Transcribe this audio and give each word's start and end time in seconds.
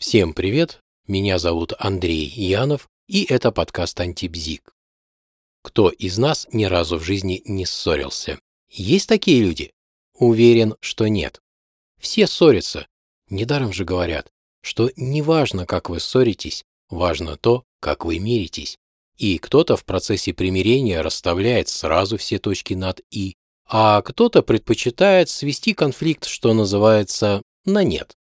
Всем 0.00 0.32
привет, 0.32 0.80
меня 1.06 1.38
зовут 1.38 1.74
Андрей 1.78 2.24
Янов, 2.24 2.88
и 3.06 3.22
это 3.24 3.52
подкаст 3.52 4.00
Антибзик. 4.00 4.72
Кто 5.62 5.90
из 5.90 6.16
нас 6.16 6.48
ни 6.52 6.64
разу 6.64 6.96
в 6.96 7.04
жизни 7.04 7.42
не 7.44 7.66
ссорился? 7.66 8.40
Есть 8.70 9.10
такие 9.10 9.42
люди? 9.42 9.72
Уверен, 10.14 10.74
что 10.80 11.06
нет. 11.06 11.42
Все 11.98 12.26
ссорятся. 12.26 12.86
Недаром 13.28 13.74
же 13.74 13.84
говорят, 13.84 14.32
что 14.62 14.90
не 14.96 15.20
важно, 15.20 15.66
как 15.66 15.90
вы 15.90 16.00
ссоритесь, 16.00 16.64
важно 16.88 17.36
то, 17.36 17.64
как 17.78 18.06
вы 18.06 18.18
миритесь. 18.20 18.78
И 19.18 19.36
кто-то 19.36 19.76
в 19.76 19.84
процессе 19.84 20.32
примирения 20.32 21.02
расставляет 21.02 21.68
сразу 21.68 22.16
все 22.16 22.38
точки 22.38 22.72
над 22.72 23.02
«и», 23.10 23.34
а 23.66 24.00
кто-то 24.00 24.42
предпочитает 24.42 25.28
свести 25.28 25.74
конфликт, 25.74 26.24
что 26.24 26.54
называется, 26.54 27.42
на 27.66 27.84
нет. 27.84 28.16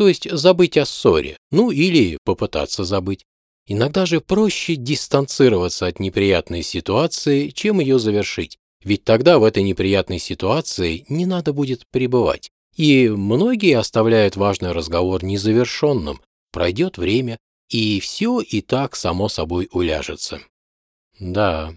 То 0.00 0.08
есть 0.08 0.30
забыть 0.30 0.78
о 0.78 0.86
ссоре, 0.86 1.36
ну 1.50 1.70
или 1.70 2.16
попытаться 2.24 2.84
забыть. 2.84 3.26
Иногда 3.66 4.06
же 4.06 4.22
проще 4.22 4.76
дистанцироваться 4.76 5.86
от 5.86 6.00
неприятной 6.00 6.62
ситуации, 6.62 7.50
чем 7.50 7.80
ее 7.80 7.98
завершить. 7.98 8.56
Ведь 8.82 9.04
тогда 9.04 9.38
в 9.38 9.44
этой 9.44 9.62
неприятной 9.62 10.18
ситуации 10.18 11.04
не 11.10 11.26
надо 11.26 11.52
будет 11.52 11.82
пребывать. 11.90 12.48
И 12.74 13.10
многие 13.10 13.76
оставляют 13.76 14.36
важный 14.36 14.72
разговор 14.72 15.22
незавершенным. 15.22 16.22
Пройдет 16.50 16.96
время, 16.96 17.36
и 17.68 18.00
все 18.00 18.40
и 18.40 18.62
так 18.62 18.96
само 18.96 19.28
собой 19.28 19.68
уляжется. 19.70 20.40
Да, 21.18 21.74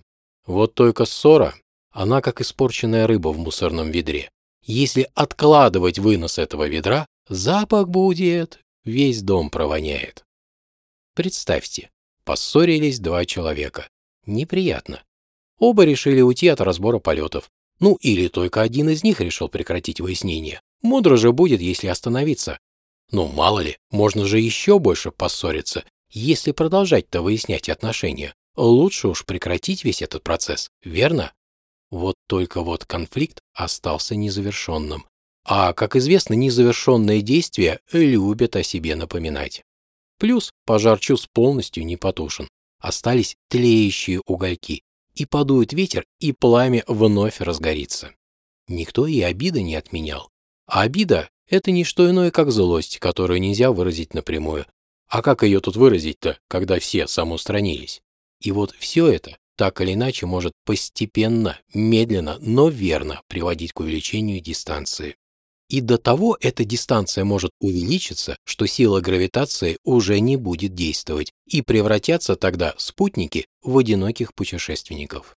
вот 0.47 0.75
только 0.75 1.03
ссора, 1.03 1.55
она 1.91 2.21
как 2.21 2.39
испорченная 2.39 3.05
рыба 3.05 3.33
в 3.33 3.37
мусорном 3.37 3.91
ведре. 3.91 4.29
Если 4.61 5.09
откладывать 5.13 5.99
вынос 5.99 6.37
этого 6.37 6.69
ведра, 6.69 7.05
запах 7.27 7.89
будет, 7.89 8.59
весь 8.83 9.21
дом 9.21 9.49
провоняет. 9.49 10.25
Представьте, 11.15 11.91
поссорились 12.25 12.99
два 12.99 13.25
человека. 13.25 13.87
Неприятно. 14.25 15.03
Оба 15.59 15.83
решили 15.83 16.21
уйти 16.21 16.47
от 16.47 16.61
разбора 16.61 16.99
полетов. 16.99 17.49
Ну, 17.79 17.95
или 17.95 18.27
только 18.27 18.61
один 18.61 18.89
из 18.89 19.03
них 19.03 19.19
решил 19.21 19.49
прекратить 19.49 19.99
выяснение. 19.99 20.61
Мудро 20.81 21.17
же 21.17 21.31
будет, 21.31 21.61
если 21.61 21.87
остановиться. 21.87 22.59
Ну, 23.11 23.27
мало 23.27 23.59
ли, 23.59 23.77
можно 23.91 24.25
же 24.25 24.39
еще 24.39 24.79
больше 24.79 25.11
поссориться, 25.11 25.83
если 26.09 26.51
продолжать-то 26.51 27.21
выяснять 27.21 27.69
отношения. 27.69 28.33
Лучше 28.55 29.07
уж 29.07 29.25
прекратить 29.25 29.83
весь 29.83 30.01
этот 30.01 30.23
процесс, 30.23 30.69
верно? 30.83 31.33
Вот 31.89 32.15
только 32.27 32.61
вот 32.61 32.85
конфликт 32.85 33.39
остался 33.53 34.15
незавершенным. 34.15 35.05
А, 35.45 35.73
как 35.73 35.95
известно, 35.95 36.33
незавершенные 36.35 37.21
действия 37.21 37.79
любят 37.91 38.55
о 38.55 38.63
себе 38.63 38.95
напоминать. 38.95 39.63
Плюс 40.17 40.51
пожар 40.65 40.99
чувств 40.99 41.29
полностью 41.33 41.85
не 41.85 41.97
потушен. 41.97 42.47
Остались 42.79 43.35
тлеющие 43.49 44.21
угольки. 44.25 44.83
И 45.15 45.25
подует 45.25 45.73
ветер, 45.73 46.05
и 46.19 46.31
пламя 46.31 46.83
вновь 46.87 47.39
разгорится. 47.39 48.13
Никто 48.67 49.05
и 49.05 49.21
обиды 49.21 49.61
не 49.61 49.75
отменял. 49.75 50.29
А 50.65 50.81
обида– 50.81 51.29
это 51.49 51.71
не 51.71 51.83
что 51.83 52.09
иное, 52.09 52.31
как 52.31 52.51
злость, 52.51 52.99
которую 52.99 53.41
нельзя 53.41 53.71
выразить 53.71 54.13
напрямую. 54.13 54.65
А 55.07 55.21
как 55.21 55.43
ее 55.43 55.59
тут 55.59 55.75
выразить-то, 55.75 56.39
когда 56.47 56.79
все 56.79 57.07
самоустранились? 57.07 58.01
И 58.41 58.51
вот 58.51 58.71
все 58.71 59.07
это 59.07 59.37
так 59.55 59.81
или 59.81 59.93
иначе 59.93 60.25
может 60.25 60.53
постепенно, 60.65 61.59
медленно, 61.73 62.37
но 62.39 62.69
верно 62.69 63.21
приводить 63.27 63.73
к 63.73 63.81
увеличению 63.81 64.41
дистанции. 64.41 65.15
И 65.73 65.81
до 65.81 65.97
того 65.97 66.37
эта 66.39 66.65
дистанция 66.65 67.23
может 67.23 67.49
увеличиться, 67.59 68.35
что 68.45 68.67
сила 68.67 69.01
гравитации 69.01 69.79
уже 69.83 70.19
не 70.19 70.37
будет 70.37 70.75
действовать, 70.75 71.31
и 71.47 71.63
превратятся 71.63 72.35
тогда 72.35 72.75
спутники 72.77 73.47
в 73.63 73.75
одиноких 73.79 74.35
путешественников. 74.35 75.35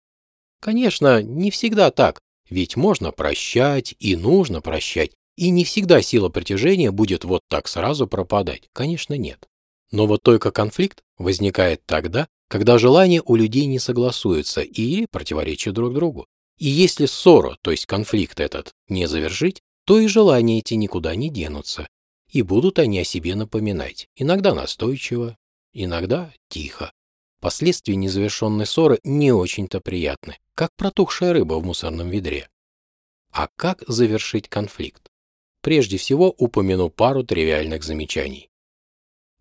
Конечно, 0.59 1.21
не 1.21 1.51
всегда 1.51 1.91
так, 1.91 2.19
ведь 2.49 2.75
можно 2.75 3.11
прощать 3.11 3.93
и 3.99 4.15
нужно 4.15 4.59
прощать, 4.59 5.11
и 5.37 5.51
не 5.51 5.63
всегда 5.63 6.01
сила 6.01 6.29
притяжения 6.29 6.89
будет 6.89 7.25
вот 7.25 7.41
так 7.47 7.67
сразу 7.67 8.07
пропадать, 8.07 8.63
конечно, 8.73 9.13
нет. 9.13 9.45
Но 9.91 10.07
вот 10.07 10.23
только 10.23 10.49
конфликт 10.49 11.03
возникает 11.19 11.85
тогда, 11.85 12.25
когда 12.49 12.79
желания 12.79 13.21
у 13.23 13.35
людей 13.35 13.67
не 13.67 13.77
согласуются 13.77 14.61
или 14.61 15.05
противоречат 15.11 15.75
друг 15.75 15.93
другу. 15.93 16.25
И 16.57 16.67
если 16.67 17.05
ссору, 17.05 17.55
то 17.61 17.69
есть 17.69 17.85
конфликт 17.85 18.39
этот, 18.39 18.71
не 18.87 19.07
завершить, 19.07 19.61
то 19.85 19.99
и 19.99 20.07
желания 20.07 20.59
эти 20.59 20.75
никуда 20.75 21.15
не 21.15 21.29
денутся, 21.29 21.87
и 22.29 22.41
будут 22.41 22.79
они 22.79 22.99
о 22.99 23.03
себе 23.03 23.35
напоминать, 23.35 24.07
иногда 24.15 24.53
настойчиво, 24.53 25.37
иногда 25.73 26.33
тихо. 26.49 26.91
Последствия 27.39 27.95
незавершенной 27.95 28.65
ссоры 28.65 28.99
не 29.03 29.31
очень-то 29.31 29.81
приятны, 29.81 30.37
как 30.55 30.71
протухшая 30.77 31.33
рыба 31.33 31.55
в 31.55 31.65
мусорном 31.65 32.09
ведре. 32.09 32.49
А 33.31 33.49
как 33.55 33.83
завершить 33.87 34.47
конфликт? 34.47 35.09
Прежде 35.61 35.97
всего 35.97 36.29
упомяну 36.29 36.89
пару 36.89 37.23
тривиальных 37.23 37.83
замечаний. 37.83 38.49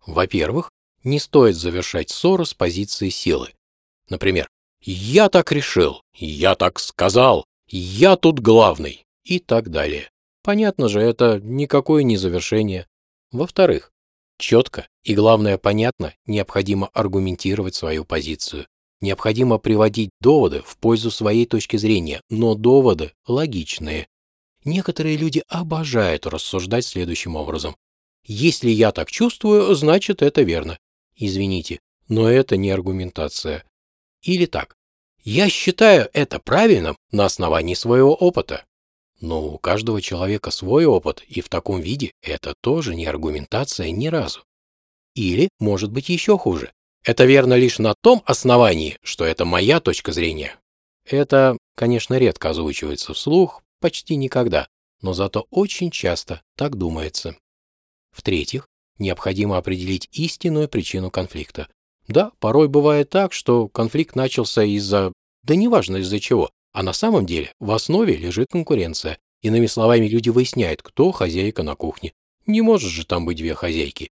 Во-первых, 0.05 0.71
не 1.03 1.19
стоит 1.19 1.55
завершать 1.55 2.09
ссору 2.09 2.45
с 2.45 2.53
позиции 2.53 3.09
силы. 3.09 3.53
Например, 4.09 4.47
«я 4.81 5.29
так 5.29 5.51
решил», 5.51 6.01
«я 6.13 6.55
так 6.55 6.79
сказал», 6.79 7.45
«я 7.67 8.15
тут 8.15 8.39
главный» 8.39 9.05
и 9.23 9.39
так 9.39 9.69
далее. 9.69 10.09
Понятно 10.43 10.89
же, 10.89 10.99
это 10.99 11.39
никакое 11.41 12.03
не 12.03 12.17
завершение. 12.17 12.87
Во-вторых, 13.31 13.93
четко 14.37 14.87
и, 15.03 15.15
главное, 15.15 15.57
понятно, 15.57 16.13
необходимо 16.25 16.87
аргументировать 16.87 17.75
свою 17.75 18.03
позицию. 18.03 18.67
Необходимо 18.99 19.57
приводить 19.57 20.11
доводы 20.19 20.61
в 20.65 20.77
пользу 20.77 21.11
своей 21.11 21.45
точки 21.45 21.77
зрения, 21.77 22.21
но 22.29 22.55
доводы 22.55 23.13
логичные. 23.25 24.07
Некоторые 24.65 25.17
люди 25.17 25.43
обожают 25.47 26.25
рассуждать 26.25 26.85
следующим 26.85 27.35
образом. 27.35 27.75
Если 28.25 28.69
я 28.69 28.91
так 28.91 29.11
чувствую, 29.11 29.73
значит 29.75 30.21
это 30.21 30.41
верно. 30.41 30.77
Извините, 31.15 31.79
но 32.07 32.29
это 32.29 32.57
не 32.57 32.69
аргументация. 32.69 33.63
Или 34.21 34.45
так. 34.45 34.75
Я 35.23 35.49
считаю 35.49 36.09
это 36.13 36.39
правильным 36.39 36.97
на 37.11 37.25
основании 37.25 37.75
своего 37.75 38.13
опыта. 38.13 38.65
Но 39.23 39.41
у 39.41 39.57
каждого 39.57 40.01
человека 40.01 40.51
свой 40.51 40.83
опыт, 40.83 41.23
и 41.29 41.39
в 41.39 41.47
таком 41.47 41.79
виде 41.79 42.11
это 42.21 42.55
тоже 42.59 42.93
не 42.93 43.05
аргументация 43.05 43.89
ни 43.89 44.07
разу. 44.07 44.41
Или, 45.15 45.47
может 45.59 45.93
быть, 45.93 46.09
еще 46.09 46.37
хуже. 46.37 46.73
Это 47.05 47.23
верно 47.23 47.53
лишь 47.53 47.79
на 47.79 47.93
том 48.01 48.21
основании, 48.25 48.97
что 49.01 49.23
это 49.23 49.45
моя 49.45 49.79
точка 49.79 50.11
зрения. 50.11 50.57
Это, 51.05 51.57
конечно, 51.77 52.17
редко 52.17 52.49
озвучивается 52.49 53.13
вслух, 53.13 53.63
почти 53.79 54.17
никогда, 54.17 54.67
но 55.01 55.13
зато 55.13 55.47
очень 55.51 55.89
часто 55.89 56.41
так 56.57 56.75
думается. 56.75 57.37
В-третьих, 58.11 58.67
необходимо 58.99 59.55
определить 59.55 60.09
истинную 60.11 60.67
причину 60.67 61.09
конфликта. 61.09 61.69
Да, 62.09 62.33
порой 62.39 62.67
бывает 62.67 63.09
так, 63.09 63.31
что 63.31 63.69
конфликт 63.69 64.17
начался 64.17 64.63
из-за... 64.63 65.13
Да 65.43 65.55
неважно 65.55 65.97
из-за 65.97 66.19
чего. 66.19 66.49
А 66.73 66.83
на 66.83 66.91
самом 66.91 67.25
деле 67.25 67.53
в 67.59 67.71
основе 67.71 68.15
лежит 68.15 68.49
конкуренция. 68.51 69.19
Иными 69.41 69.67
словами, 69.67 70.07
люди 70.07 70.29
выясняют, 70.29 70.81
кто 70.81 71.11
хозяйка 71.11 71.63
на 71.63 71.75
кухне. 71.75 72.13
Не 72.45 72.61
может 72.61 72.89
же 72.89 73.05
там 73.05 73.25
быть 73.25 73.37
две 73.37 73.53
хозяйки. 73.53 74.09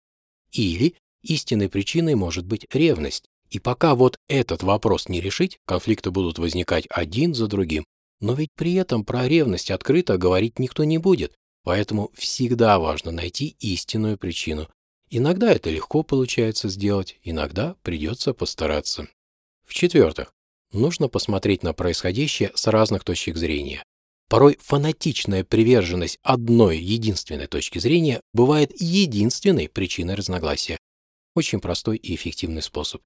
Или 0.53 0.95
истинной 1.23 1.69
причиной 1.69 2.15
может 2.15 2.47
быть 2.47 2.67
ревность. 2.73 3.27
И 3.51 3.59
пока 3.59 3.95
вот 3.95 4.17
этот 4.29 4.63
вопрос 4.63 5.09
не 5.09 5.21
решить, 5.21 5.59
конфликты 5.67 6.11
будут 6.11 6.39
возникать 6.39 6.87
один 6.91 7.35
за 7.35 7.47
другим. 7.47 7.85
Но 8.21 8.33
ведь 8.33 8.51
при 8.57 8.75
этом 8.75 9.05
про 9.05 9.29
ревность 9.29 9.71
открыто 9.71 10.17
говорить 10.17 10.59
никто 10.59 10.85
не 10.85 10.99
будет. 10.99 11.35
Поэтому 11.63 12.11
всегда 12.15 12.79
важно 12.79 13.11
найти 13.11 13.57
истинную 13.61 14.17
причину. 14.17 14.69
Иногда 15.11 15.53
это 15.53 15.71
легко 15.71 16.03
получается 16.03 16.69
сделать, 16.69 17.19
иногда 17.23 17.77
придется 17.83 18.35
постараться. 18.35 19.09
В-четвертых, 19.65 20.33
нужно 20.73 21.09
посмотреть 21.09 21.63
на 21.63 21.73
происходящее 21.73 22.53
с 22.55 22.67
разных 22.67 23.05
точек 23.05 23.37
зрения. 23.37 23.83
Порой 24.29 24.59
фанатичная 24.61 25.45
приверженность 25.45 26.19
одной 26.23 26.79
единственной 26.79 27.47
точки 27.47 27.79
зрения 27.79 28.21
бывает 28.33 28.73
единственной 28.81 29.69
причиной 29.69 30.17
разногласия. 30.17 30.79
Очень 31.35 31.61
простой 31.61 31.97
и 31.97 32.15
эффективный 32.15 32.63
способ. 32.63 33.03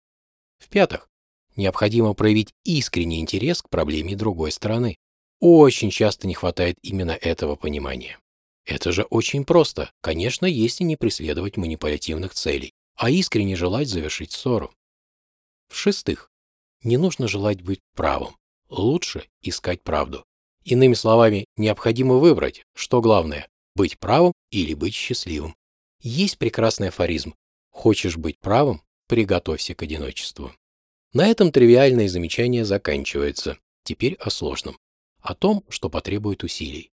В-пятых, 0.59 1.09
необходимо 1.57 2.15
проявить 2.15 2.53
искренний 2.65 3.21
интерес 3.21 3.61
к 3.61 3.69
проблеме 3.69 4.17
другой 4.17 4.53
стороны. 4.53 4.97
Очень 5.41 5.91
часто 5.91 6.27
не 6.27 6.35
хватает 6.35 6.77
именно 6.83 7.13
этого 7.13 7.57
понимания. 7.57 8.19
Это 8.65 8.93
же 8.93 9.03
очень 9.05 9.45
просто, 9.45 9.91
конечно, 10.01 10.47
если 10.47 10.85
не 10.85 10.97
преследовать 10.97 11.57
манипулятивных 11.57 12.35
целей, 12.35 12.73
а 12.95 13.11
искренне 13.11 13.57
желать 13.57 13.89
завершить 13.89 14.33
ссору. 14.33 14.73
В-шестых, 15.69 16.30
не 16.83 16.97
нужно 16.97 17.29
желать 17.29 17.63
быть 17.63 17.81
правым. 17.95 18.37
Лучше 18.69 19.25
искать 19.43 19.83
правду. 19.83 20.25
Иными 20.65 20.95
словами, 20.95 21.47
необходимо 21.57 22.17
выбрать, 22.17 22.65
что 22.75 23.01
главное– 23.01 23.49
быть 23.75 23.99
правым 23.99 24.33
или 24.51 24.75
быть 24.75 24.95
счастливым. 24.95 25.55
Есть 26.01 26.39
прекрасный 26.39 26.89
афоризм 26.89 27.35
«Хочешь 27.71 28.17
быть 28.17 28.39
правым? 28.39 28.83
Приготовься 29.09 29.75
к 29.75 29.83
одиночеству». 29.83 30.53
На 31.13 31.27
этом 31.27 31.51
тривиальные 31.51 32.09
замечания 32.09 32.65
заканчиваются. 32.65 33.59
Теперь 33.85 34.15
о 34.15 34.31
сложном. 34.31 34.77
О 35.21 35.35
том, 35.35 35.65
что 35.69 35.91
потребует 35.91 36.45
усилий. 36.45 36.91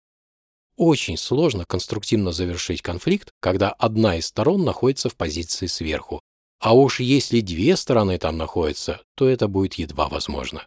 Очень 0.76 1.16
сложно 1.16 1.64
конструктивно 1.64 2.32
завершить 2.32 2.82
конфликт, 2.82 3.30
когда 3.40 3.70
одна 3.70 4.16
из 4.16 4.26
сторон 4.26 4.64
находится 4.64 5.08
в 5.08 5.16
позиции 5.16 5.66
сверху. 5.66 6.20
А 6.66 6.72
уж 6.74 6.98
если 6.98 7.42
две 7.42 7.76
стороны 7.76 8.18
там 8.18 8.38
находятся, 8.38 9.00
то 9.14 9.28
это 9.28 9.46
будет 9.46 9.74
едва 9.74 10.08
возможно. 10.08 10.66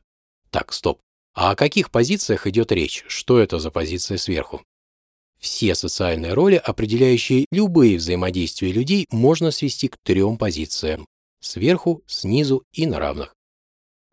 Так, 0.50 0.72
стоп. 0.72 1.02
А 1.34 1.52
о 1.52 1.56
каких 1.58 1.92
позициях 1.92 2.48
идет 2.48 2.72
речь? 2.72 3.04
Что 3.10 3.38
это 3.38 3.60
за 3.60 3.70
позиция 3.70 4.18
сверху? 4.18 4.64
Все 5.42 5.76
социальные 5.76 6.36
роли, 6.36 6.56
определяющие 6.56 7.46
любые 7.52 7.98
взаимодействия 7.98 8.72
людей, 8.72 9.08
можно 9.12 9.52
свести 9.52 9.90
к 9.90 9.98
трем 10.02 10.38
позициям: 10.38 11.06
сверху, 11.42 12.02
снизу 12.08 12.64
и 12.72 12.88
на 12.88 12.98
равных. 12.98 13.36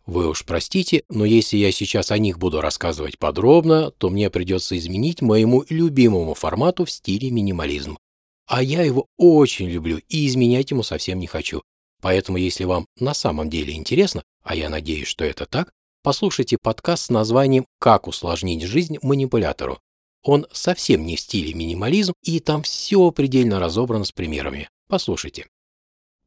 Вы 0.06 0.28
уж 0.28 0.44
простите, 0.44 1.04
но 1.08 1.24
если 1.24 1.56
я 1.56 1.70
сейчас 1.70 2.10
о 2.10 2.18
них 2.18 2.40
буду 2.40 2.60
рассказывать 2.60 3.16
подробно, 3.16 3.92
то 3.92 4.10
мне 4.10 4.28
придется 4.28 4.76
изменить 4.76 5.22
моему 5.22 5.64
любимому 5.68 6.34
формату 6.34 6.84
в 6.84 6.90
стиле 6.90 7.30
минимализм. 7.30 7.96
А 8.48 8.60
я 8.60 8.82
его 8.82 9.06
очень 9.16 9.68
люблю 9.68 10.00
и 10.08 10.26
изменять 10.26 10.72
ему 10.72 10.82
совсем 10.82 11.20
не 11.20 11.28
хочу. 11.28 11.62
Поэтому, 12.06 12.38
если 12.38 12.62
вам 12.62 12.87
на 13.00 13.14
самом 13.14 13.50
деле 13.50 13.75
интересно, 13.75 14.23
а 14.44 14.55
я 14.55 14.69
надеюсь, 14.69 15.08
что 15.08 15.25
это 15.25 15.44
так, 15.44 15.73
послушайте 16.05 16.56
подкаст 16.56 17.06
с 17.06 17.11
названием 17.11 17.67
«Как 17.81 18.06
усложнить 18.06 18.62
жизнь 18.62 18.99
манипулятору». 19.03 19.81
Он 20.23 20.47
совсем 20.53 21.05
не 21.05 21.17
в 21.17 21.20
стиле 21.20 21.53
минимализм, 21.53 22.12
и 22.23 22.38
там 22.38 22.62
все 22.62 23.11
предельно 23.11 23.58
разобрано 23.58 24.05
с 24.05 24.12
примерами. 24.12 24.69
Послушайте. 24.88 25.49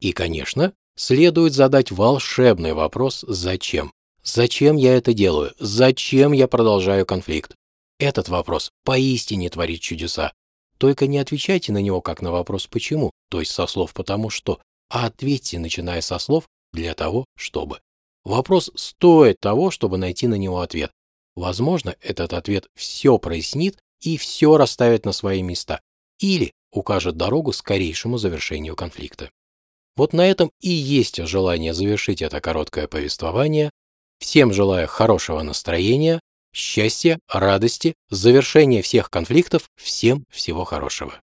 И, 0.00 0.12
конечно, 0.12 0.74
следует 0.96 1.54
задать 1.54 1.90
волшебный 1.90 2.74
вопрос 2.74 3.24
«Зачем?». 3.26 3.90
Зачем 4.22 4.76
я 4.76 4.94
это 4.94 5.14
делаю? 5.14 5.54
Зачем 5.58 6.32
я 6.32 6.46
продолжаю 6.46 7.06
конфликт? 7.06 7.54
Этот 7.98 8.28
вопрос 8.28 8.70
поистине 8.84 9.48
творит 9.48 9.80
чудеса. 9.80 10.34
Только 10.76 11.06
не 11.06 11.16
отвечайте 11.16 11.72
на 11.72 11.78
него 11.78 12.02
как 12.02 12.20
на 12.20 12.32
вопрос 12.32 12.66
«почему?», 12.66 13.12
то 13.30 13.40
есть 13.40 13.52
со 13.52 13.66
слов 13.66 13.94
«потому 13.94 14.28
что», 14.28 14.60
а 14.90 15.06
ответьте, 15.06 15.58
начиная 15.58 16.00
со 16.02 16.18
слов 16.18 16.48
«для 16.72 16.94
того, 16.94 17.24
чтобы». 17.36 17.80
Вопрос 18.24 18.70
стоит 18.74 19.40
того, 19.40 19.70
чтобы 19.70 19.96
найти 19.96 20.26
на 20.26 20.34
него 20.34 20.60
ответ. 20.60 20.90
Возможно, 21.34 21.96
этот 22.02 22.34
ответ 22.34 22.66
все 22.74 23.16
прояснит 23.16 23.78
и 24.00 24.18
все 24.18 24.58
расставит 24.58 25.06
на 25.06 25.12
свои 25.12 25.42
места, 25.42 25.80
или 26.18 26.52
укажет 26.70 27.16
дорогу 27.16 27.52
скорейшему 27.52 28.18
завершению 28.18 28.76
конфликта. 28.76 29.30
Вот 29.96 30.12
на 30.12 30.26
этом 30.26 30.50
и 30.60 30.70
есть 30.70 31.16
желание 31.26 31.74
завершить 31.74 32.22
это 32.22 32.40
короткое 32.40 32.86
повествование. 32.86 33.70
Всем 34.18 34.52
желаю 34.52 34.86
хорошего 34.86 35.42
настроения, 35.42 36.20
счастья, 36.52 37.18
радости, 37.28 37.94
завершения 38.10 38.82
всех 38.82 39.10
конфликтов, 39.10 39.68
всем 39.76 40.24
всего 40.30 40.64
хорошего. 40.64 41.20